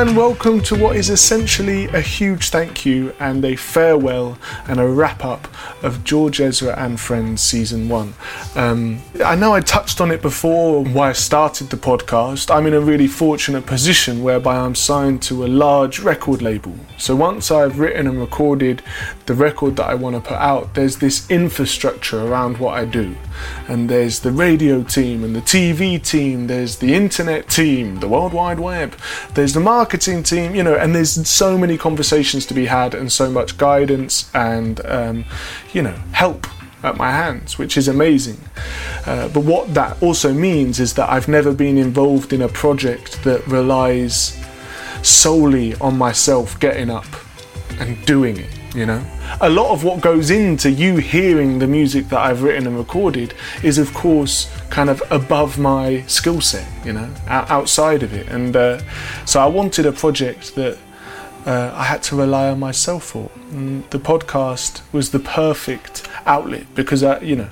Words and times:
And 0.00 0.16
welcome 0.16 0.62
to 0.62 0.76
what 0.76 0.96
is 0.96 1.10
essentially 1.10 1.84
a 1.88 2.00
huge 2.00 2.48
thank 2.48 2.86
you 2.86 3.14
and 3.20 3.44
a 3.44 3.54
farewell 3.54 4.38
and 4.66 4.80
a 4.80 4.88
wrap 4.88 5.26
up 5.26 5.46
of 5.82 6.04
George 6.04 6.40
Ezra 6.40 6.74
and 6.78 6.98
Friends 6.98 7.42
season 7.42 7.88
one. 7.88 8.14
Um, 8.54 9.00
I 9.24 9.34
know 9.34 9.52
I 9.52 9.60
touched 9.60 10.00
on 10.00 10.10
it 10.10 10.22
before 10.22 10.84
why 10.84 11.10
I 11.10 11.12
started 11.12 11.70
the 11.70 11.76
podcast. 11.76 12.54
I'm 12.54 12.66
in 12.66 12.74
a 12.74 12.80
really 12.80 13.06
fortunate 13.06 13.66
position 13.66 14.22
whereby 14.22 14.56
I'm 14.56 14.74
signed 14.74 15.22
to 15.22 15.44
a 15.44 15.48
large 15.48 16.00
record 16.00 16.42
label. 16.42 16.74
So 16.98 17.16
once 17.16 17.50
I've 17.50 17.78
written 17.78 18.06
and 18.06 18.20
recorded 18.20 18.82
the 19.26 19.34
record 19.34 19.76
that 19.76 19.86
I 19.86 19.94
want 19.94 20.16
to 20.16 20.20
put 20.20 20.36
out, 20.36 20.74
there's 20.74 20.98
this 20.98 21.28
infrastructure 21.30 22.20
around 22.20 22.58
what 22.58 22.74
I 22.74 22.84
do. 22.84 23.16
And 23.68 23.88
there's 23.88 24.20
the 24.20 24.32
radio 24.32 24.82
team 24.82 25.24
and 25.24 25.34
the 25.34 25.40
TV 25.40 26.02
team, 26.02 26.46
there's 26.46 26.76
the 26.76 26.94
internet 26.94 27.48
team, 27.48 28.00
the 28.00 28.08
World 28.08 28.32
Wide 28.34 28.60
Web, 28.60 28.96
there's 29.34 29.54
the 29.54 29.60
marketing 29.60 30.22
team, 30.22 30.54
you 30.54 30.62
know, 30.62 30.74
and 30.74 30.94
there's 30.94 31.28
so 31.28 31.56
many 31.56 31.78
conversations 31.78 32.44
to 32.46 32.54
be 32.54 32.66
had 32.66 32.94
and 32.94 33.10
so 33.10 33.30
much 33.30 33.56
guidance 33.56 34.30
and, 34.34 34.84
um, 34.84 35.24
you 35.72 35.82
know, 35.82 35.94
help 36.12 36.46
at 36.82 36.96
my 36.96 37.10
hands, 37.10 37.58
which 37.58 37.76
is 37.76 37.88
amazing. 37.88 38.38
Uh, 39.06 39.28
but 39.28 39.44
what 39.44 39.72
that 39.74 40.02
also 40.02 40.32
means 40.32 40.80
is 40.80 40.94
that 40.94 41.10
I've 41.10 41.28
never 41.28 41.52
been 41.52 41.76
involved 41.76 42.32
in 42.32 42.42
a 42.42 42.48
project 42.48 43.22
that 43.24 43.46
relies 43.46 44.38
solely 45.02 45.74
on 45.76 45.96
myself 45.98 46.58
getting 46.60 46.90
up 46.90 47.06
and 47.78 48.04
doing 48.06 48.38
it, 48.38 48.50
you 48.74 48.86
know? 48.86 49.04
A 49.40 49.48
lot 49.48 49.70
of 49.70 49.84
what 49.84 50.00
goes 50.00 50.30
into 50.30 50.70
you 50.70 50.96
hearing 50.96 51.58
the 51.58 51.66
music 51.66 52.08
that 52.08 52.18
I've 52.18 52.42
written 52.42 52.66
and 52.66 52.76
recorded 52.76 53.34
is, 53.62 53.78
of 53.78 53.92
course, 53.94 54.50
kind 54.70 54.90
of 54.90 55.02
above 55.10 55.58
my 55.58 56.02
skill 56.06 56.40
set, 56.40 56.66
you 56.84 56.92
know, 56.92 57.08
outside 57.28 58.02
of 58.02 58.12
it. 58.12 58.28
And 58.28 58.56
uh, 58.56 58.82
so 59.24 59.40
I 59.40 59.46
wanted 59.46 59.86
a 59.86 59.92
project 59.92 60.54
that 60.56 60.78
uh, 61.46 61.72
I 61.74 61.84
had 61.84 62.02
to 62.04 62.16
rely 62.16 62.48
on 62.48 62.58
myself 62.58 63.04
for. 63.04 63.30
And 63.50 63.88
the 63.90 63.98
podcast 63.98 64.82
was 64.92 65.10
the 65.10 65.18
perfect 65.18 66.08
outlet 66.26 66.66
because, 66.74 67.02
I, 67.02 67.20
you 67.20 67.36
know, 67.36 67.48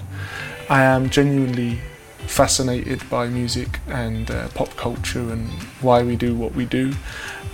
I 0.69 0.83
am 0.83 1.11
genuinely 1.11 1.81
fascinated 2.27 3.09
by 3.09 3.27
music 3.29 3.81
and 3.89 4.31
uh, 4.31 4.49
pop 4.49 4.77
culture 4.77 5.31
and 5.33 5.49
why 5.81 6.03
we 6.03 6.15
do 6.15 6.35
what 6.35 6.55
we 6.55 6.67
do 6.67 6.93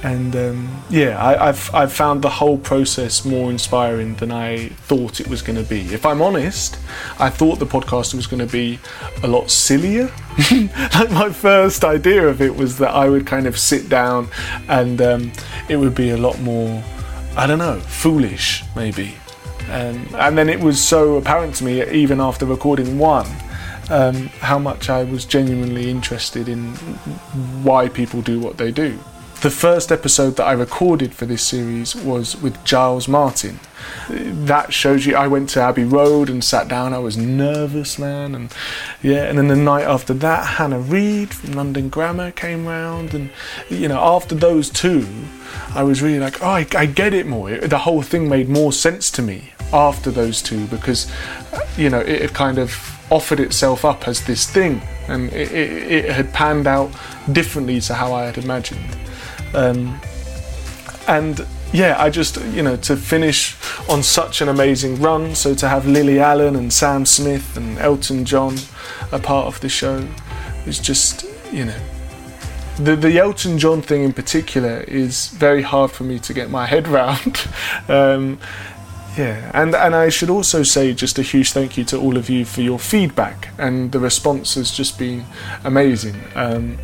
and 0.04 0.36
um, 0.36 0.84
yeah, 0.90 1.16
I, 1.18 1.46
have 1.46 1.74
I've 1.74 1.92
found 1.92 2.20
the 2.20 2.28
whole 2.28 2.58
process 2.58 3.24
more 3.24 3.50
inspiring 3.50 4.16
than 4.16 4.30
I 4.30 4.68
thought 4.68 5.18
it 5.18 5.26
was 5.28 5.40
going 5.40 5.56
to 5.56 5.68
be. 5.68 5.80
If 5.94 6.04
I'm 6.04 6.20
honest, 6.20 6.78
I 7.18 7.30
thought 7.30 7.58
the 7.58 7.66
podcast 7.66 8.12
was 8.12 8.26
going 8.26 8.46
to 8.46 8.52
be 8.52 8.78
a 9.22 9.26
lot 9.26 9.50
sillier. 9.50 10.12
like 10.50 11.10
my 11.10 11.30
first 11.30 11.84
idea 11.84 12.28
of 12.28 12.42
it 12.42 12.54
was 12.54 12.76
that 12.78 12.90
I 12.90 13.08
would 13.08 13.26
kind 13.26 13.46
of 13.46 13.58
sit 13.58 13.88
down 13.88 14.28
and 14.68 15.00
um, 15.00 15.32
it 15.70 15.76
would 15.76 15.94
be 15.94 16.10
a 16.10 16.18
lot 16.18 16.38
more, 16.40 16.84
I 17.34 17.46
don't 17.46 17.58
know, 17.58 17.80
foolish 17.80 18.62
maybe. 18.76 19.14
And 19.68 20.36
then 20.36 20.50
it 20.50 20.60
was 20.60 20.82
so 20.82 21.16
apparent 21.16 21.54
to 21.56 21.64
me, 21.64 21.82
even 21.90 22.20
after 22.20 22.44
recording 22.44 22.98
one, 22.98 23.26
um, 23.88 24.26
how 24.40 24.58
much 24.58 24.90
I 24.90 25.04
was 25.04 25.24
genuinely 25.24 25.90
interested 25.90 26.46
in 26.46 26.74
why 27.64 27.88
people 27.88 28.20
do 28.20 28.38
what 28.38 28.58
they 28.58 28.70
do. 28.70 28.98
The 29.44 29.50
first 29.50 29.92
episode 29.92 30.36
that 30.36 30.46
I 30.46 30.52
recorded 30.52 31.12
for 31.12 31.26
this 31.26 31.46
series 31.46 31.94
was 31.94 32.34
with 32.34 32.64
Giles 32.64 33.06
Martin. 33.06 33.60
That 34.08 34.72
shows 34.72 35.04
you 35.04 35.16
I 35.16 35.26
went 35.26 35.50
to 35.50 35.60
Abbey 35.60 35.84
Road 35.84 36.30
and 36.30 36.42
sat 36.42 36.66
down. 36.66 36.94
I 36.94 36.98
was 36.98 37.18
nervous, 37.18 37.98
man, 37.98 38.34
and 38.34 38.50
yeah. 39.02 39.24
And 39.24 39.36
then 39.36 39.48
the 39.48 39.56
night 39.56 39.84
after 39.84 40.14
that, 40.14 40.46
Hannah 40.46 40.78
Reid 40.78 41.34
from 41.34 41.52
London 41.52 41.90
Grammar 41.90 42.30
came 42.30 42.64
round, 42.64 43.12
and 43.12 43.28
you 43.68 43.86
know, 43.86 43.98
after 43.98 44.34
those 44.34 44.70
two, 44.70 45.06
I 45.74 45.82
was 45.82 46.00
really 46.00 46.20
like, 46.20 46.42
oh, 46.42 46.48
I, 46.48 46.66
I 46.74 46.86
get 46.86 47.12
it 47.12 47.26
more. 47.26 47.50
It, 47.50 47.68
the 47.68 47.80
whole 47.80 48.00
thing 48.00 48.30
made 48.30 48.48
more 48.48 48.72
sense 48.72 49.10
to 49.10 49.20
me 49.20 49.52
after 49.74 50.10
those 50.10 50.40
two 50.40 50.66
because, 50.68 51.12
uh, 51.52 51.60
you 51.76 51.90
know, 51.90 52.00
it, 52.00 52.22
it 52.22 52.32
kind 52.32 52.56
of 52.56 52.72
offered 53.12 53.40
itself 53.40 53.84
up 53.84 54.08
as 54.08 54.24
this 54.24 54.48
thing, 54.48 54.80
and 55.06 55.30
it, 55.34 55.52
it, 55.52 55.92
it 55.92 56.12
had 56.12 56.32
panned 56.32 56.66
out 56.66 56.90
differently 57.30 57.78
to 57.82 57.92
how 57.92 58.14
I 58.14 58.24
had 58.24 58.38
imagined. 58.38 59.03
Um, 59.54 60.00
and 61.06 61.46
yeah, 61.72 61.96
I 61.98 62.08
just, 62.08 62.40
you 62.52 62.62
know, 62.62 62.76
to 62.76 62.96
finish 62.96 63.56
on 63.88 64.02
such 64.02 64.40
an 64.40 64.48
amazing 64.48 65.00
run, 65.00 65.34
so 65.34 65.54
to 65.54 65.68
have 65.68 65.86
Lily 65.86 66.20
Allen 66.20 66.56
and 66.56 66.72
Sam 66.72 67.04
Smith 67.04 67.56
and 67.56 67.78
Elton 67.78 68.24
John 68.24 68.56
a 69.12 69.18
part 69.18 69.46
of 69.46 69.60
the 69.60 69.68
show 69.68 70.06
is 70.66 70.78
just, 70.78 71.24
you 71.52 71.64
know, 71.64 71.80
the, 72.78 72.96
the 72.96 73.18
Elton 73.18 73.58
John 73.58 73.82
thing 73.82 74.02
in 74.02 74.12
particular 74.12 74.80
is 74.82 75.28
very 75.28 75.62
hard 75.62 75.90
for 75.90 76.04
me 76.04 76.18
to 76.20 76.32
get 76.32 76.50
my 76.50 76.66
head 76.66 76.88
round. 76.88 77.48
um, 77.88 78.38
yeah, 79.16 79.50
and, 79.54 79.74
and 79.76 79.94
I 79.94 80.08
should 80.08 80.30
also 80.30 80.64
say 80.64 80.92
just 80.92 81.18
a 81.18 81.22
huge 81.22 81.52
thank 81.52 81.76
you 81.76 81.84
to 81.84 81.98
all 81.98 82.16
of 82.16 82.28
you 82.28 82.44
for 82.44 82.62
your 82.62 82.80
feedback, 82.80 83.48
and 83.58 83.92
the 83.92 84.00
response 84.00 84.54
has 84.54 84.72
just 84.72 84.98
been 84.98 85.24
amazing. 85.62 86.20
Um, 86.34 86.78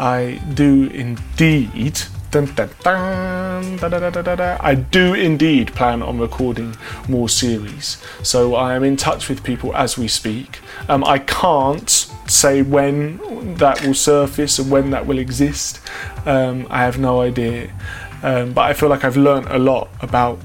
I 0.00 0.40
do 0.54 0.84
indeed. 0.84 2.00
Dun, 2.30 2.46
dun, 2.54 2.70
dun, 2.82 3.80
I 4.62 4.74
do 4.74 5.12
indeed 5.12 5.74
plan 5.74 6.00
on 6.00 6.18
recording 6.18 6.74
more 7.06 7.28
series, 7.28 8.02
so 8.22 8.54
I 8.54 8.74
am 8.74 8.82
in 8.82 8.96
touch 8.96 9.28
with 9.28 9.44
people 9.44 9.76
as 9.76 9.98
we 9.98 10.08
speak. 10.08 10.60
Um, 10.88 11.04
I 11.04 11.18
can't 11.18 11.90
say 11.90 12.62
when 12.62 13.18
that 13.56 13.84
will 13.84 13.92
surface 13.92 14.58
and 14.58 14.70
when 14.70 14.88
that 14.90 15.06
will 15.06 15.18
exist. 15.18 15.80
Um, 16.24 16.66
I 16.70 16.78
have 16.78 16.98
no 16.98 17.20
idea, 17.20 17.70
um, 18.22 18.54
but 18.54 18.62
I 18.62 18.72
feel 18.72 18.88
like 18.88 19.04
I've 19.04 19.18
learnt 19.18 19.48
a 19.50 19.58
lot 19.58 19.90
about 20.00 20.38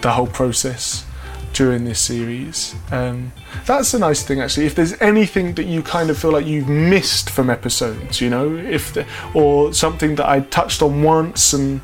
the 0.00 0.12
whole 0.12 0.28
process 0.28 1.04
during 1.52 1.84
this 1.84 2.00
series. 2.00 2.74
Um, 2.90 3.32
that's 3.66 3.94
a 3.94 3.98
nice 3.98 4.22
thing, 4.22 4.40
actually. 4.40 4.66
If 4.66 4.74
there's 4.74 5.00
anything 5.00 5.54
that 5.54 5.64
you 5.64 5.82
kind 5.82 6.10
of 6.10 6.18
feel 6.18 6.32
like 6.32 6.46
you've 6.46 6.68
missed 6.68 7.30
from 7.30 7.50
episodes, 7.50 8.20
you 8.20 8.30
know, 8.30 8.54
if 8.56 8.94
the, 8.94 9.06
or 9.34 9.72
something 9.72 10.14
that 10.16 10.28
I 10.28 10.40
touched 10.40 10.82
on 10.82 11.02
once 11.02 11.52
and 11.52 11.80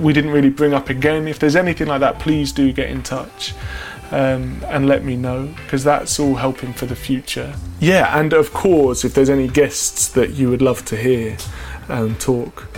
we 0.00 0.12
didn't 0.12 0.30
really 0.30 0.50
bring 0.50 0.74
up 0.74 0.88
again, 0.88 1.28
if 1.28 1.38
there's 1.38 1.56
anything 1.56 1.88
like 1.88 2.00
that, 2.00 2.18
please 2.18 2.52
do 2.52 2.72
get 2.72 2.88
in 2.90 3.02
touch. 3.02 3.54
Um, 4.10 4.62
and 4.68 4.86
let 4.86 5.04
me 5.04 5.16
know 5.16 5.52
because 5.64 5.84
that's 5.84 6.18
all 6.18 6.36
helping 6.36 6.72
for 6.72 6.86
the 6.86 6.96
future. 6.96 7.54
Yeah, 7.78 8.18
and 8.18 8.32
of 8.32 8.54
course, 8.54 9.04
if 9.04 9.12
there's 9.12 9.28
any 9.28 9.48
guests 9.48 10.08
that 10.08 10.30
you 10.30 10.48
would 10.48 10.62
love 10.62 10.82
to 10.86 10.96
hear 10.96 11.36
um, 11.90 12.14
talk 12.16 12.68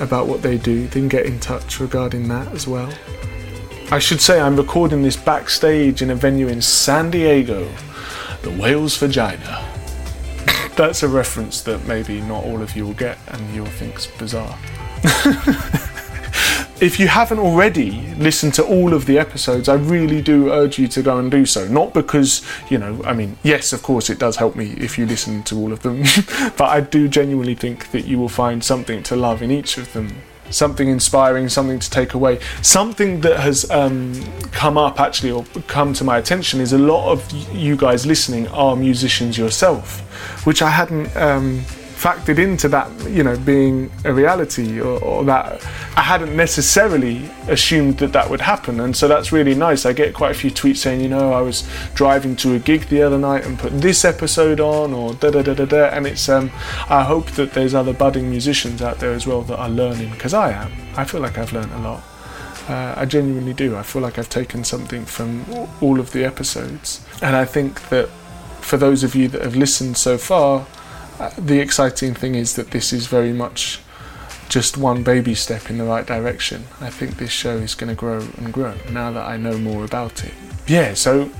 about 0.00 0.26
what 0.26 0.40
they 0.40 0.56
do, 0.56 0.86
then 0.88 1.08
get 1.08 1.26
in 1.26 1.38
touch 1.38 1.80
regarding 1.80 2.28
that 2.28 2.48
as 2.52 2.66
well. 2.66 2.90
I 3.90 3.98
should 3.98 4.20
say 4.20 4.40
I'm 4.40 4.56
recording 4.56 5.02
this 5.02 5.16
backstage 5.16 6.00
in 6.00 6.10
a 6.10 6.14
venue 6.14 6.48
in 6.48 6.62
San 6.62 7.10
Diego, 7.10 7.70
the 8.42 8.50
Whale's 8.50 8.96
Vagina. 8.96 9.62
That's 10.76 11.02
a 11.02 11.08
reference 11.08 11.60
that 11.62 11.86
maybe 11.86 12.20
not 12.22 12.44
all 12.44 12.62
of 12.62 12.74
you 12.74 12.86
will 12.86 12.94
get 12.94 13.18
and 13.28 13.54
you'll 13.54 13.66
think's 13.66 14.06
bizarre. 14.06 14.58
if 16.80 16.98
you 16.98 17.08
haven't 17.08 17.38
already 17.38 18.14
listened 18.14 18.54
to 18.54 18.64
all 18.64 18.94
of 18.94 19.04
the 19.04 19.18
episodes, 19.18 19.68
I 19.68 19.74
really 19.74 20.22
do 20.22 20.50
urge 20.50 20.78
you 20.78 20.88
to 20.88 21.02
go 21.02 21.18
and 21.18 21.30
do 21.30 21.44
so. 21.44 21.68
Not 21.68 21.92
because, 21.92 22.42
you 22.70 22.78
know, 22.78 23.00
I 23.04 23.12
mean, 23.12 23.36
yes, 23.42 23.72
of 23.74 23.82
course, 23.82 24.08
it 24.08 24.18
does 24.18 24.36
help 24.36 24.56
me 24.56 24.72
if 24.78 24.98
you 24.98 25.04
listen 25.04 25.42
to 25.44 25.56
all 25.56 25.72
of 25.72 25.82
them, 25.82 26.02
but 26.56 26.70
I 26.70 26.80
do 26.80 27.06
genuinely 27.06 27.54
think 27.54 27.90
that 27.92 28.06
you 28.06 28.18
will 28.18 28.30
find 28.30 28.64
something 28.64 29.02
to 29.04 29.14
love 29.14 29.42
in 29.42 29.50
each 29.50 29.76
of 29.76 29.92
them 29.92 30.22
something 30.50 30.88
inspiring, 30.88 31.48
something 31.48 31.78
to 31.78 31.90
take 31.90 32.14
away. 32.14 32.40
Something 32.62 33.20
that 33.22 33.40
has 33.40 33.70
um, 33.70 34.22
come 34.52 34.78
up 34.78 35.00
actually 35.00 35.30
or 35.30 35.44
come 35.66 35.92
to 35.94 36.04
my 36.04 36.18
attention 36.18 36.60
is 36.60 36.72
a 36.72 36.78
lot 36.78 37.10
of 37.10 37.30
you 37.52 37.76
guys 37.76 38.06
listening 38.06 38.48
are 38.48 38.76
musicians 38.76 39.36
yourself, 39.38 40.00
which 40.46 40.62
I 40.62 40.70
hadn't. 40.70 41.14
Um, 41.16 41.64
factored 42.04 42.38
into 42.38 42.68
that, 42.68 42.90
you 43.08 43.22
know, 43.24 43.34
being 43.34 43.90
a 44.04 44.12
reality 44.12 44.78
or, 44.78 45.02
or, 45.02 45.24
that 45.24 45.64
I 45.96 46.02
hadn't 46.02 46.36
necessarily 46.36 47.30
assumed 47.48 47.96
that 47.98 48.12
that 48.12 48.28
would 48.28 48.42
happen. 48.42 48.78
And 48.80 48.94
so 48.94 49.08
that's 49.08 49.32
really 49.32 49.54
nice. 49.54 49.86
I 49.86 49.94
get 49.94 50.12
quite 50.12 50.30
a 50.32 50.34
few 50.34 50.50
tweets 50.50 50.76
saying, 50.76 51.00
you 51.00 51.08
know, 51.08 51.32
I 51.32 51.40
was 51.40 51.66
driving 51.94 52.36
to 52.36 52.56
a 52.56 52.58
gig 52.58 52.82
the 52.88 53.00
other 53.00 53.16
night 53.16 53.46
and 53.46 53.58
put 53.58 53.72
this 53.80 54.04
episode 54.04 54.60
on 54.60 54.92
or 54.92 55.14
da 55.14 55.30
da 55.30 55.40
da 55.40 55.54
da 55.54 55.64
da. 55.64 55.84
And 55.86 56.06
it's, 56.06 56.28
um, 56.28 56.50
I 56.90 57.04
hope 57.04 57.30
that 57.38 57.54
there's 57.54 57.72
other 57.72 57.94
budding 57.94 58.28
musicians 58.28 58.82
out 58.82 58.98
there 58.98 59.14
as 59.14 59.26
well 59.26 59.40
that 59.40 59.56
are 59.56 59.70
learning 59.70 60.10
because 60.10 60.34
I 60.34 60.52
am. 60.52 60.72
I 60.98 61.04
feel 61.04 61.22
like 61.22 61.38
I've 61.38 61.54
learned 61.54 61.72
a 61.72 61.78
lot. 61.78 62.02
Uh, 62.68 62.92
I 62.98 63.06
genuinely 63.06 63.54
do. 63.54 63.76
I 63.76 63.82
feel 63.82 64.02
like 64.02 64.18
I've 64.18 64.28
taken 64.28 64.62
something 64.62 65.06
from 65.06 65.46
all 65.80 65.98
of 65.98 66.12
the 66.12 66.22
episodes. 66.22 67.02
And 67.22 67.34
I 67.34 67.46
think 67.46 67.88
that 67.88 68.10
for 68.60 68.76
those 68.76 69.04
of 69.04 69.14
you 69.14 69.26
that 69.28 69.40
have 69.40 69.56
listened 69.56 69.96
so 69.96 70.18
far, 70.18 70.66
the 71.38 71.60
exciting 71.60 72.14
thing 72.14 72.34
is 72.34 72.56
that 72.56 72.70
this 72.70 72.92
is 72.92 73.06
very 73.06 73.32
much 73.32 73.80
just 74.48 74.76
one 74.76 75.02
baby 75.02 75.34
step 75.34 75.70
in 75.70 75.78
the 75.78 75.84
right 75.84 76.06
direction. 76.06 76.64
I 76.80 76.90
think 76.90 77.16
this 77.16 77.30
show 77.30 77.56
is 77.56 77.74
going 77.74 77.88
to 77.88 77.96
grow 77.96 78.20
and 78.36 78.52
grow 78.52 78.74
now 78.90 79.10
that 79.12 79.26
I 79.26 79.36
know 79.36 79.58
more 79.58 79.84
about 79.84 80.24
it. 80.24 80.34
Yeah, 80.66 80.94
so 80.94 81.30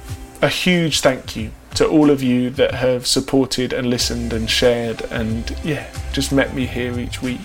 a 0.43 0.49
huge 0.49 1.01
thank 1.01 1.37
you 1.37 1.51
to 1.75 1.89
all 1.89 2.11
of 2.11 2.23
you 2.23 2.51
that 2.51 2.75
have 2.75 3.07
supported 3.07 3.73
and 3.73 3.89
listened 3.89 4.33
and 4.33 4.49
shared 4.49 5.03
and 5.11 5.57
yeah, 5.65 5.87
just 6.13 6.33
met 6.33 6.55
me 6.55 6.67
here 6.67 6.99
each 6.99 7.21
week. 7.21 7.41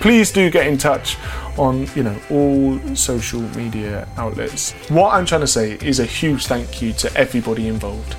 Please 0.00 0.32
do 0.32 0.50
get 0.50 0.66
in 0.66 0.78
touch 0.78 1.16
on 1.58 1.86
you 1.94 2.02
know 2.02 2.18
all 2.30 2.78
social 2.94 3.40
media 3.56 4.08
outlets. 4.16 4.72
What 4.88 5.14
I'm 5.14 5.26
trying 5.26 5.42
to 5.42 5.46
say 5.46 5.72
is 5.82 6.00
a 6.00 6.04
huge 6.04 6.46
thank 6.46 6.80
you 6.80 6.92
to 6.94 7.14
everybody 7.16 7.68
involved. 7.68 8.16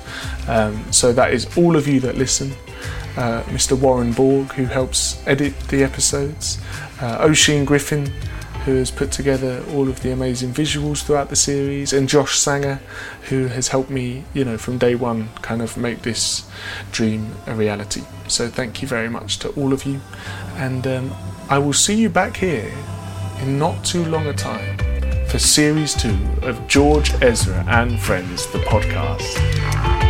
Um, 0.48 0.92
so 0.92 1.12
that 1.12 1.32
is 1.32 1.46
all 1.56 1.76
of 1.76 1.86
you 1.88 2.00
that 2.00 2.16
listen. 2.16 2.52
Uh, 3.18 3.42
Mr. 3.46 3.76
Warren 3.76 4.12
Borg, 4.12 4.52
who 4.52 4.66
helps 4.66 5.20
edit 5.26 5.58
the 5.70 5.82
episodes, 5.82 6.56
uh, 7.00 7.26
Griffin, 7.64 8.06
who 8.64 8.76
has 8.76 8.92
put 8.92 9.10
together 9.10 9.64
all 9.72 9.88
of 9.88 10.02
the 10.02 10.12
amazing 10.12 10.52
visuals 10.52 11.02
throughout 11.02 11.28
the 11.28 11.34
series, 11.34 11.92
and 11.92 12.08
Josh 12.08 12.38
Sanger, 12.38 12.80
who 13.22 13.48
has 13.48 13.66
helped 13.68 13.90
me, 13.90 14.22
you 14.34 14.44
know, 14.44 14.56
from 14.56 14.78
day 14.78 14.94
one 14.94 15.30
kind 15.42 15.62
of 15.62 15.76
make 15.76 16.02
this 16.02 16.48
dream 16.92 17.32
a 17.48 17.56
reality. 17.56 18.02
So 18.28 18.46
thank 18.46 18.82
you 18.82 18.86
very 18.86 19.08
much 19.08 19.40
to 19.40 19.48
all 19.54 19.72
of 19.72 19.84
you, 19.84 20.00
and 20.54 20.86
um, 20.86 21.12
I 21.50 21.58
will 21.58 21.72
see 21.72 21.96
you 21.96 22.08
back 22.08 22.36
here 22.36 22.72
in 23.40 23.58
not 23.58 23.84
too 23.84 24.04
long 24.04 24.28
a 24.28 24.32
time 24.32 24.78
for 25.26 25.40
series 25.40 25.92
two 25.92 26.16
of 26.42 26.68
George 26.68 27.12
Ezra 27.20 27.64
and 27.66 27.98
Friends, 27.98 28.46
the 28.52 28.60
podcast. 28.60 30.07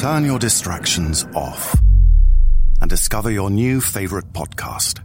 Turn 0.00 0.24
your 0.24 0.38
distractions 0.38 1.26
off 1.34 1.78
and 2.80 2.88
discover 2.88 3.30
your 3.30 3.50
new 3.50 3.82
favorite 3.82 4.32
podcast. 4.32 5.04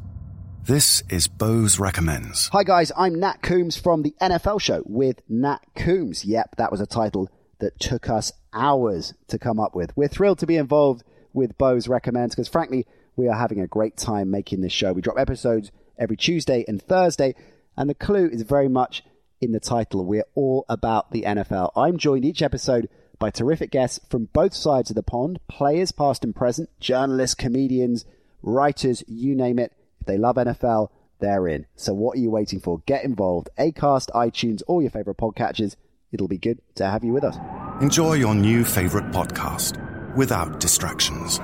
This 0.63 1.03
is 1.09 1.27
Bose 1.27 1.77
Recommends. 1.77 2.47
Hi 2.53 2.63
guys, 2.63 2.93
I'm 2.95 3.15
Nat 3.15 3.41
Coombs 3.41 3.75
from 3.75 4.03
the 4.03 4.15
NFL 4.21 4.61
show 4.61 4.83
with 4.85 5.21
Nat 5.27 5.59
Coombs. 5.75 6.23
Yep, 6.23 6.55
that 6.55 6.71
was 6.71 6.79
a 6.79 6.85
title 6.85 7.29
that 7.59 7.77
took 7.77 8.09
us 8.09 8.31
hours 8.53 9.13
to 9.27 9.37
come 9.37 9.59
up 9.59 9.75
with. 9.75 9.91
We're 9.97 10.07
thrilled 10.07 10.39
to 10.39 10.47
be 10.47 10.55
involved 10.55 11.03
with 11.33 11.57
Bose 11.57 11.89
Recommends 11.89 12.33
because 12.33 12.47
frankly, 12.47 12.87
we 13.17 13.27
are 13.27 13.37
having 13.37 13.59
a 13.59 13.67
great 13.67 13.97
time 13.97 14.31
making 14.31 14.61
this 14.61 14.71
show. 14.71 14.93
We 14.93 15.01
drop 15.01 15.19
episodes 15.19 15.73
every 15.99 16.15
Tuesday 16.15 16.63
and 16.69 16.81
Thursday, 16.81 17.35
and 17.75 17.89
the 17.89 17.95
clue 17.95 18.29
is 18.31 18.43
very 18.43 18.69
much 18.69 19.03
in 19.41 19.51
the 19.51 19.59
title. 19.59 20.05
We're 20.05 20.23
all 20.35 20.63
about 20.69 21.11
the 21.11 21.23
NFL. 21.23 21.71
I'm 21.75 21.97
joined 21.97 22.23
each 22.23 22.41
episode 22.41 22.87
by 23.25 23.31
terrific 23.31 23.71
guests 23.71 23.99
from 24.07 24.25
both 24.33 24.53
sides 24.53 24.91
of 24.91 24.95
the 24.95 25.01
pond 25.01 25.39
players, 25.47 25.91
past 25.91 26.23
and 26.23 26.35
present, 26.35 26.69
journalists, 26.79 27.33
comedians, 27.33 28.05
writers, 28.43 29.03
you 29.07 29.33
name 29.33 29.57
it. 29.57 29.73
If 29.99 30.05
they 30.05 30.15
love 30.15 30.35
NFL, 30.35 30.89
they're 31.17 31.47
in. 31.47 31.65
So 31.75 31.91
what 31.91 32.17
are 32.17 32.21
you 32.21 32.29
waiting 32.29 32.59
for? 32.59 32.83
Get 32.85 33.03
involved. 33.03 33.49
Acast, 33.57 34.11
iTunes, 34.11 34.61
all 34.67 34.79
your 34.79 34.91
favorite 34.91 35.17
podcatchers. 35.17 35.75
It'll 36.11 36.27
be 36.27 36.37
good 36.37 36.59
to 36.75 36.85
have 36.85 37.03
you 37.03 37.13
with 37.13 37.23
us. 37.23 37.35
Enjoy 37.81 38.13
your 38.13 38.35
new 38.35 38.63
favorite 38.63 39.09
podcast 39.09 39.73
without 40.15 40.59
distractions. 40.59 41.39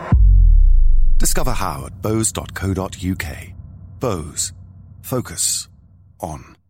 Discover 1.17 1.53
how 1.53 1.87
at 1.87 1.99
bose.co.uk. 1.99 3.37
Bose. 3.99 4.53
Focus 5.01 5.67
on. 6.19 6.60